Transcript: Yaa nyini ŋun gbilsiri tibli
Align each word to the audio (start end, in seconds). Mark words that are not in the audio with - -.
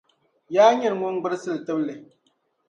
Yaa 0.55 0.71
nyini 0.77 0.97
ŋun 0.99 1.15
gbilsiri 1.21 1.59
tibli 1.65 1.93